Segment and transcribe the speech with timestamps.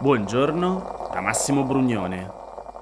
[0.00, 2.30] Buongiorno da Massimo Brugnone.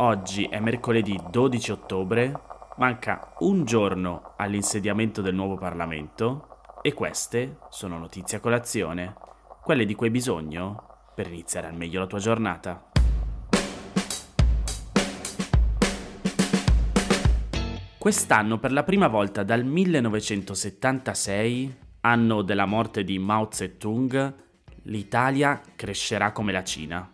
[0.00, 2.38] Oggi è mercoledì 12 ottobre,
[2.76, 9.14] manca un giorno all'insediamento del nuovo Parlamento e queste sono notizie a colazione,
[9.62, 12.90] quelle di cui hai bisogno per iniziare al meglio la tua giornata.
[17.96, 24.44] Quest'anno per la prima volta dal 1976, anno della morte di Mao Zedong,
[24.86, 27.10] l'Italia crescerà come la Cina.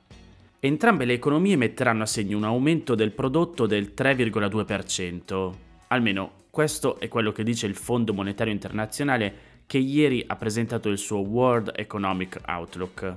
[0.59, 5.53] Entrambe le economie metteranno a segno un aumento del prodotto del 3,2%.
[5.89, 10.99] Almeno questo è quello che dice il Fondo Monetario Internazionale che ieri ha presentato il
[10.99, 13.17] suo World Economic Outlook.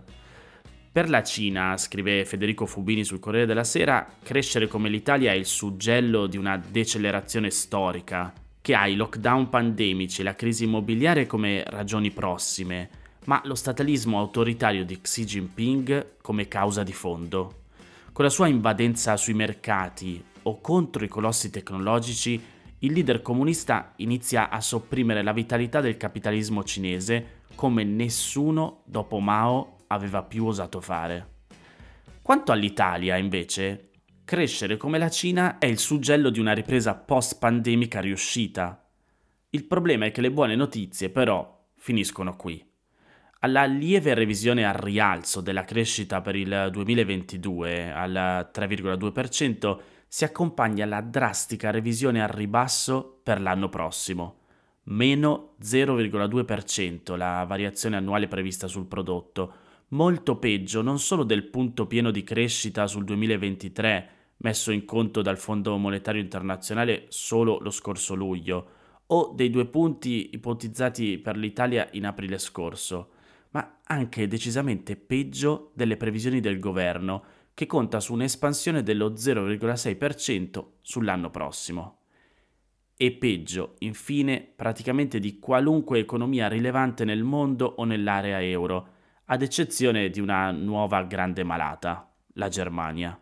[0.92, 5.46] Per la Cina, scrive Federico Fubini sul Corriere della Sera, crescere come l'Italia è il
[5.46, 11.64] suggello di una decelerazione storica, che ha i lockdown pandemici e la crisi immobiliare come
[11.68, 12.90] ragioni prossime,
[13.26, 17.64] ma lo statalismo autoritario di Xi Jinping come causa di fondo.
[18.12, 22.42] Con la sua invadenza sui mercati o contro i colossi tecnologici,
[22.80, 29.78] il leader comunista inizia a sopprimere la vitalità del capitalismo cinese come nessuno dopo Mao
[29.88, 31.34] aveva più osato fare.
[32.22, 33.92] Quanto all'Italia, invece,
[34.24, 38.88] crescere come la Cina è il suggello di una ripresa post-pandemica riuscita.
[39.52, 42.74] Il problema è che le buone notizie, però, finiscono qui.
[43.40, 51.02] Alla lieve revisione al rialzo della crescita per il 2022 al 3,2% si accompagna la
[51.02, 54.40] drastica revisione al ribasso per l'anno prossimo,
[54.84, 59.54] meno 0,2% la variazione annuale prevista sul prodotto,
[59.90, 65.38] molto peggio non solo del punto pieno di crescita sul 2023 messo in conto dal
[65.38, 68.70] Fondo Monetario Internazionale solo lo scorso luglio,
[69.08, 73.12] o dei due punti ipotizzati per l'Italia in aprile scorso,
[73.56, 77.24] ma anche decisamente peggio delle previsioni del governo,
[77.54, 82.00] che conta su un'espansione dello 0,6% sull'anno prossimo.
[82.98, 88.88] E peggio, infine, praticamente di qualunque economia rilevante nel mondo o nell'area euro,
[89.24, 93.18] ad eccezione di una nuova grande malata, la Germania.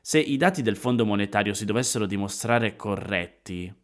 [0.00, 3.74] Se i dati del Fondo monetario si dovessero dimostrare corretti,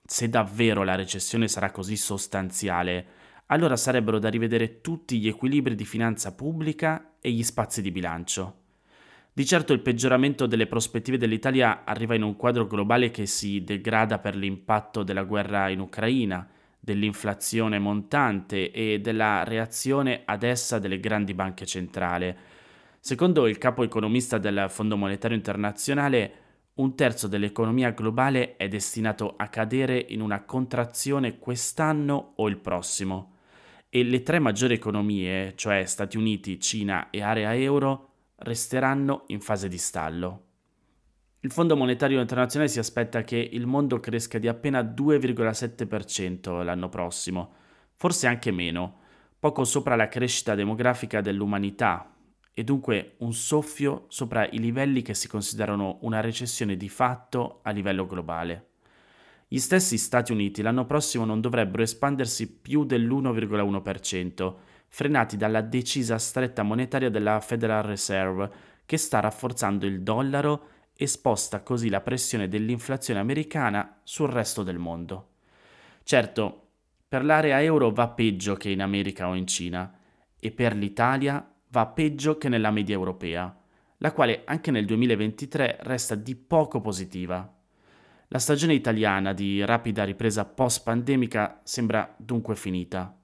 [0.00, 3.17] se davvero la recessione sarà così sostanziale,
[3.50, 8.54] allora sarebbero da rivedere tutti gli equilibri di finanza pubblica e gli spazi di bilancio.
[9.32, 14.18] Di certo il peggioramento delle prospettive dell'Italia arriva in un quadro globale che si degrada
[14.18, 16.46] per l'impatto della guerra in Ucraina,
[16.78, 22.34] dell'inflazione montante e della reazione ad essa delle grandi banche centrali.
[23.00, 26.32] Secondo il capo economista del Fondo Monetario Internazionale,
[26.74, 33.36] un terzo dell'economia globale è destinato a cadere in una contrazione quest'anno o il prossimo
[33.90, 39.68] e le tre maggiori economie, cioè Stati Uniti, Cina e area euro, resteranno in fase
[39.68, 40.44] di stallo.
[41.40, 47.54] Il Fondo Monetario Internazionale si aspetta che il mondo cresca di appena 2,7% l'anno prossimo,
[47.94, 49.00] forse anche meno,
[49.38, 52.12] poco sopra la crescita demografica dell'umanità
[52.52, 57.70] e dunque un soffio sopra i livelli che si considerano una recessione di fatto a
[57.70, 58.67] livello globale.
[59.50, 64.54] Gli stessi Stati Uniti l'anno prossimo non dovrebbero espandersi più dell'1,1%,
[64.88, 68.50] frenati dalla decisa stretta monetaria della Federal Reserve,
[68.84, 74.78] che sta rafforzando il dollaro e sposta così la pressione dell'inflazione americana sul resto del
[74.78, 75.28] mondo.
[76.02, 76.68] Certo,
[77.08, 79.98] per l'area euro va peggio che in America o in Cina,
[80.38, 83.56] e per l'Italia va peggio che nella media europea,
[83.98, 87.57] la quale anche nel 2023 resta di poco positiva.
[88.30, 93.18] La stagione italiana di rapida ripresa post-pandemica sembra dunque finita.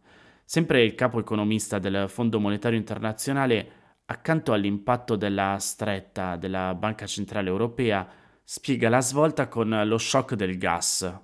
[0.47, 3.69] Sempre il capo economista del Fondo Monetario Internazionale,
[4.07, 8.09] accanto all'impatto della stretta della Banca Centrale Europea,
[8.43, 11.21] spiega la svolta con lo shock del gas.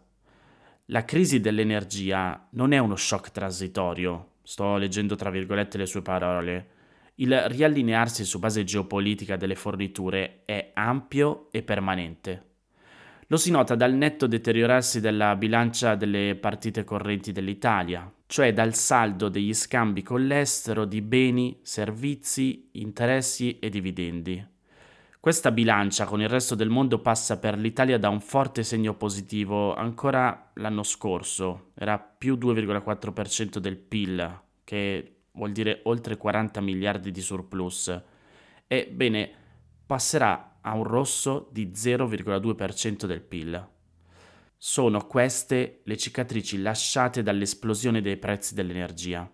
[0.86, 6.68] La crisi dell'energia non è uno shock transitorio, sto leggendo tra virgolette le sue parole.
[7.14, 12.48] Il riallinearsi su base geopolitica delle forniture è ampio e permanente.
[13.30, 19.28] Lo si nota dal netto deteriorarsi della bilancia delle partite correnti dell'Italia, cioè dal saldo
[19.28, 24.44] degli scambi con l'estero di beni, servizi, interessi e dividendi.
[25.20, 29.76] Questa bilancia con il resto del mondo passa per l'Italia da un forte segno positivo
[29.76, 37.20] ancora l'anno scorso, era più 2,4% del PIL, che vuol dire oltre 40 miliardi di
[37.20, 37.96] surplus.
[38.66, 39.30] Ebbene,
[39.86, 43.68] passerà a un rosso di 0,2% del PIL.
[44.56, 49.30] Sono queste le cicatrici lasciate dall'esplosione dei prezzi dell'energia.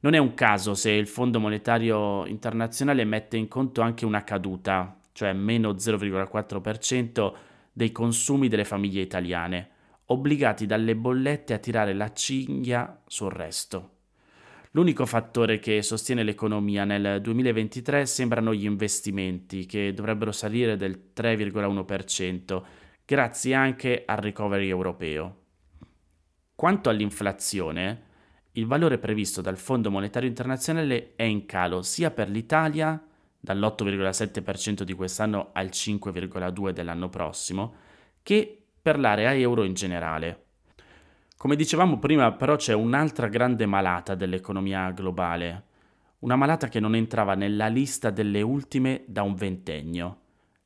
[0.00, 4.98] Non è un caso se il Fondo Monetario Internazionale mette in conto anche una caduta,
[5.12, 7.32] cioè meno 0,4%
[7.72, 9.70] dei consumi delle famiglie italiane,
[10.06, 13.97] obbligati dalle bollette a tirare la cinghia sul resto.
[14.72, 22.62] L'unico fattore che sostiene l'economia nel 2023 sembrano gli investimenti, che dovrebbero salire del 3,1%,
[23.04, 25.36] grazie anche al recovery europeo.
[26.54, 28.02] Quanto all'inflazione,
[28.52, 33.02] il valore previsto dal Fondo Monetario Internazionale è in calo sia per l'Italia,
[33.40, 37.74] dall'8,7% di quest'anno al 5,2% dell'anno prossimo,
[38.22, 40.47] che per l'area euro in generale.
[41.38, 45.66] Come dicevamo prima, però c'è un'altra grande malata dell'economia globale,
[46.20, 50.18] una malata che non entrava nella lista delle ultime da un ventennio,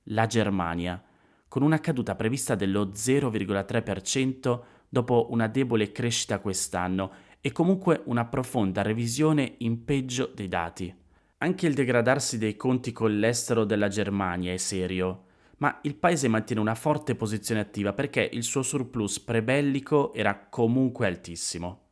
[0.05, 1.01] la Germania,
[1.47, 8.81] con una caduta prevista dello 0,3% dopo una debole crescita quest'anno e comunque una profonda
[8.81, 10.95] revisione in peggio dei dati.
[11.37, 15.25] Anche il degradarsi dei conti con l'estero della Germania è serio
[15.63, 21.07] ma il paese mantiene una forte posizione attiva perché il suo surplus prebellico era comunque
[21.07, 21.83] altissimo.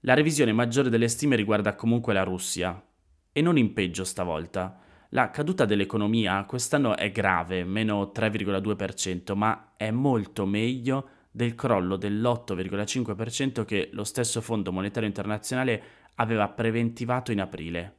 [0.00, 2.84] La revisione maggiore delle stime riguarda comunque la Russia,
[3.30, 4.76] e non in peggio stavolta.
[5.10, 13.64] La caduta dell'economia quest'anno è grave, meno 3,2%, ma è molto meglio del crollo dell'8,5%
[13.64, 15.82] che lo stesso Fondo Monetario Internazionale
[16.16, 17.98] aveva preventivato in aprile.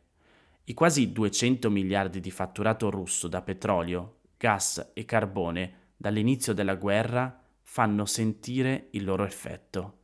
[0.66, 7.40] I quasi 200 miliardi di fatturato russo da petrolio, gas e carbone dall'inizio della guerra
[7.62, 10.00] fanno sentire il loro effetto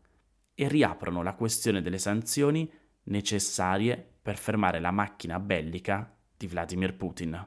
[0.54, 2.72] e riaprono la questione delle sanzioni
[3.06, 7.46] necessarie per fermare la macchina bellica di Vladimir Putin.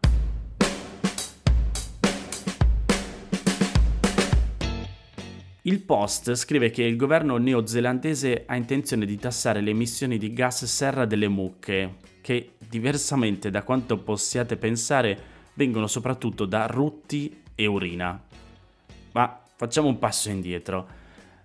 [5.62, 10.64] Il Post scrive che il governo neozelandese ha intenzione di tassare le emissioni di gas
[10.64, 15.29] serra delle mucche, che, diversamente da quanto possiate pensare,
[15.60, 18.18] vengono soprattutto da rutti e urina.
[19.12, 20.98] Ma facciamo un passo indietro.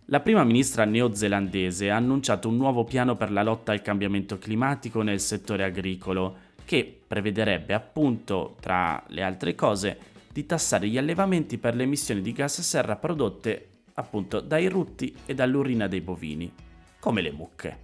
[0.06, 5.01] La prima ministra neozelandese ha annunciato un nuovo piano per la lotta al cambiamento climatico
[5.01, 9.97] nel settore agricolo, che prevederebbe appunto, tra le altre cose,
[10.31, 15.33] di tassare gli allevamenti per le emissioni di gas serra prodotte appunto dai rutti e
[15.33, 16.50] dall'urina dei bovini,
[17.00, 17.77] come le mucche.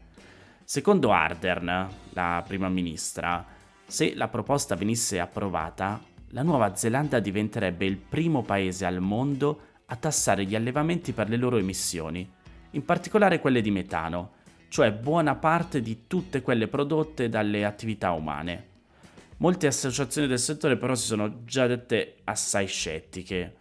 [0.63, 3.45] Secondo Ardern, la prima ministra,
[3.85, 5.99] se la proposta venisse approvata,
[6.33, 11.35] la Nuova Zelanda diventerebbe il primo paese al mondo a tassare gli allevamenti per le
[11.35, 12.29] loro emissioni,
[12.71, 14.39] in particolare quelle di metano,
[14.69, 18.69] cioè buona parte di tutte quelle prodotte dalle attività umane.
[19.37, 23.55] Molte associazioni del settore però si sono già dette assai scettiche.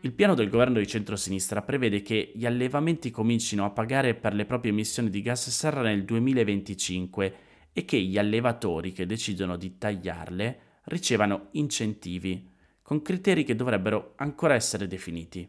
[0.00, 4.46] Il piano del governo di centrosinistra prevede che gli allevamenti comincino a pagare per le
[4.46, 7.34] proprie emissioni di gas serra nel 2025
[7.72, 12.48] e che gli allevatori che decidono di tagliarle ricevano incentivi,
[12.82, 15.48] con criteri che dovrebbero ancora essere definiti.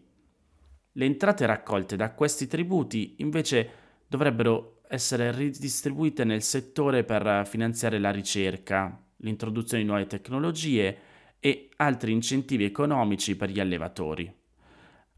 [0.93, 3.69] Le entrate raccolte da questi tributi invece
[4.07, 10.97] dovrebbero essere ridistribuite nel settore per finanziare la ricerca, l'introduzione di nuove tecnologie
[11.39, 14.31] e altri incentivi economici per gli allevatori.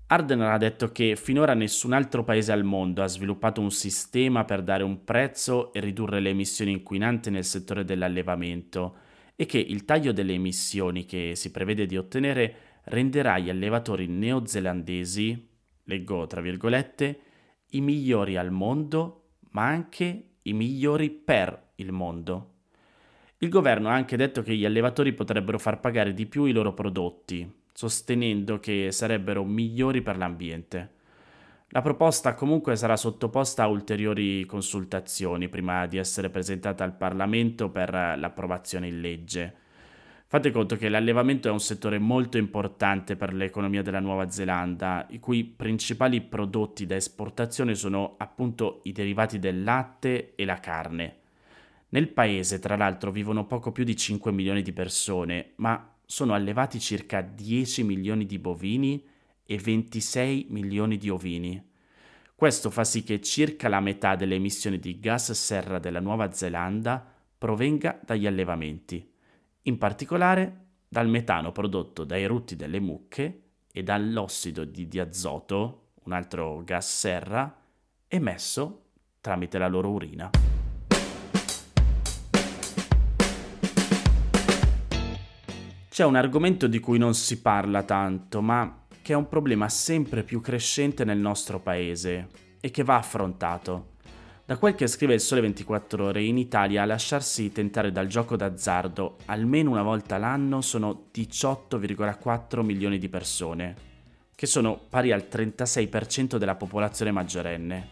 [0.07, 4.61] Arden ha detto che finora nessun altro paese al mondo ha sviluppato un sistema per
[4.61, 8.95] dare un prezzo e ridurre le emissioni inquinanti nel settore dell'allevamento
[9.35, 15.49] e che il taglio delle emissioni che si prevede di ottenere renderà gli allevatori neozelandesi,
[15.85, 17.19] leggo tra virgolette,
[17.71, 22.49] i migliori al mondo, ma anche i migliori per il mondo.
[23.39, 26.73] Il governo ha anche detto che gli allevatori potrebbero far pagare di più i loro
[26.73, 31.01] prodotti, sostenendo che sarebbero migliori per l'ambiente.
[31.75, 37.89] La proposta comunque sarà sottoposta a ulteriori consultazioni prima di essere presentata al Parlamento per
[37.91, 39.55] l'approvazione in legge.
[40.27, 45.19] Fate conto che l'allevamento è un settore molto importante per l'economia della Nuova Zelanda, i
[45.19, 51.21] cui principali prodotti da esportazione sono appunto i derivati del latte e la carne.
[51.89, 56.79] Nel paese, tra l'altro, vivono poco più di 5 milioni di persone, ma sono allevati
[56.79, 59.03] circa 10 milioni di bovini
[59.45, 61.71] e 26 milioni di ovini.
[62.35, 67.05] Questo fa sì che circa la metà delle emissioni di gas serra della Nuova Zelanda
[67.37, 69.11] provenga dagli allevamenti,
[69.63, 76.63] in particolare dal metano prodotto dai rutti delle mucche e dall'ossido di diazoto, un altro
[76.63, 77.55] gas serra,
[78.07, 78.83] emesso
[79.21, 80.29] tramite la loro urina.
[85.89, 90.23] C'è un argomento di cui non si parla tanto, ma che è un problema sempre
[90.23, 92.29] più crescente nel nostro paese
[92.61, 93.91] e che va affrontato.
[94.45, 99.17] Da quel che scrive il Sole 24 ore, in Italia lasciarsi tentare dal gioco d'azzardo
[99.25, 103.75] almeno una volta l'anno sono 18,4 milioni di persone,
[104.33, 107.89] che sono pari al 36% della popolazione maggiorenne.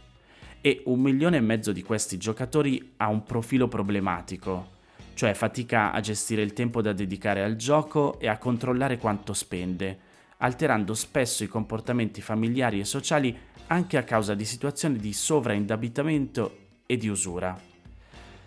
[0.61, 4.79] E un milione e mezzo di questi giocatori ha un profilo problematico,
[5.13, 10.09] cioè fatica a gestire il tempo da dedicare al gioco e a controllare quanto spende,
[10.41, 13.35] alterando spesso i comportamenti familiari e sociali
[13.67, 17.57] anche a causa di situazioni di sovraindebitamento e di usura.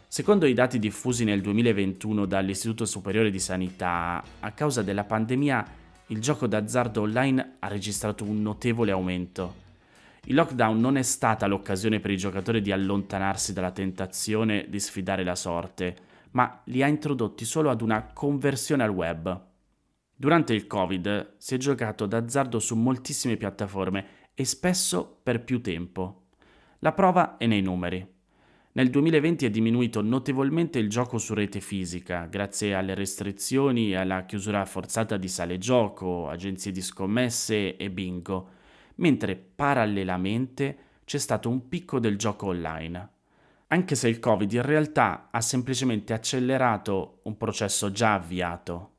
[0.06, 5.66] Secondo i dati diffusi nel 2021 dall'Istituto Superiore di Sanità, a causa della pandemia
[6.08, 9.62] il gioco d'azzardo online ha registrato un notevole aumento.
[10.26, 15.24] Il lockdown non è stata l'occasione per i giocatori di allontanarsi dalla tentazione di sfidare
[15.24, 15.96] la sorte,
[16.32, 19.52] ma li ha introdotti solo ad una conversione al web.
[20.16, 26.26] Durante il Covid si è giocato d'azzardo su moltissime piattaforme e spesso per più tempo.
[26.78, 28.06] La prova è nei numeri.
[28.72, 34.24] Nel 2020 è diminuito notevolmente il gioco su rete fisica, grazie alle restrizioni e alla
[34.24, 38.48] chiusura forzata di sale gioco, agenzie di scommesse e bingo,
[38.96, 43.08] mentre parallelamente c'è stato un picco del gioco online.
[43.68, 48.93] Anche se il Covid in realtà ha semplicemente accelerato un processo già avviato.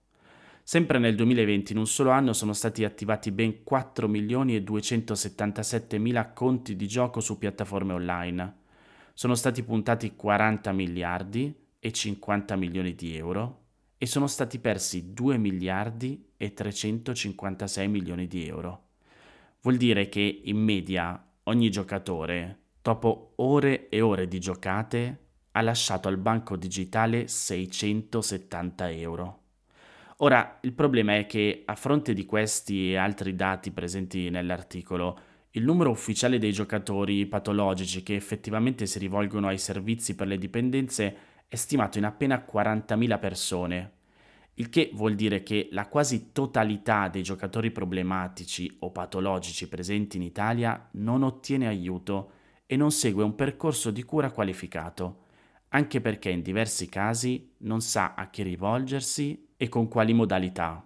[0.67, 5.99] Sempre nel 2020 in un solo anno sono stati attivati ben 4 milioni e 277
[5.99, 8.55] mila conti di gioco su piattaforme online.
[9.13, 13.65] Sono stati puntati 40 miliardi e 50 milioni di euro
[13.99, 18.87] e sono stati persi 2 miliardi e 356 milioni di euro.
[19.61, 25.19] Vuol dire che in media ogni giocatore, dopo ore e ore di giocate,
[25.51, 29.43] ha lasciato al banco digitale 670 euro.
[30.19, 35.19] Ora, il problema è che a fronte di questi e altri dati presenti nell'articolo,
[35.51, 41.17] il numero ufficiale dei giocatori patologici che effettivamente si rivolgono ai servizi per le dipendenze
[41.49, 43.91] è stimato in appena 40.000 persone,
[44.55, 50.23] il che vuol dire che la quasi totalità dei giocatori problematici o patologici presenti in
[50.23, 52.31] Italia non ottiene aiuto
[52.65, 55.24] e non segue un percorso di cura qualificato,
[55.75, 60.81] anche perché in diversi casi non sa a chi rivolgersi e con quali modalità.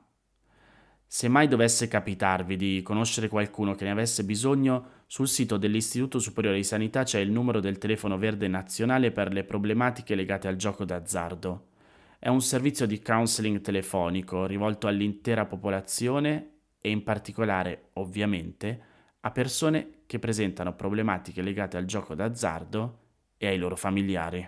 [1.06, 6.58] Se mai dovesse capitarvi di conoscere qualcuno che ne avesse bisogno, sul sito dell'Istituto Superiore
[6.58, 10.86] di Sanità c'è il numero del telefono verde nazionale per le problematiche legate al gioco
[10.86, 11.68] d'azzardo.
[12.18, 18.82] È un servizio di counseling telefonico rivolto all'intera popolazione e in particolare, ovviamente,
[19.20, 23.00] a persone che presentano problematiche legate al gioco d'azzardo
[23.38, 24.48] e ai loro familiari.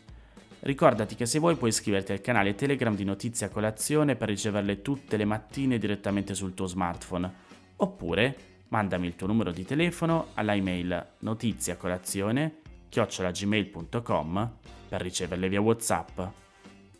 [0.63, 4.83] Ricordati che se vuoi puoi iscriverti al canale Telegram di Notizie a Colazione per riceverle
[4.83, 7.33] tutte le mattine direttamente sul tuo smartphone.
[7.77, 8.35] Oppure
[8.67, 14.51] mandami il tuo numero di telefono alla email notiziacolazione chiocciolagmail.com
[14.87, 16.21] per riceverle via WhatsApp.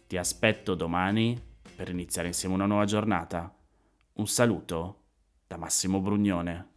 [0.08, 1.40] Ti aspetto domani
[1.76, 3.54] per iniziare insieme una nuova giornata.
[4.14, 5.04] Un saluto
[5.46, 6.71] da Massimo Brugnone.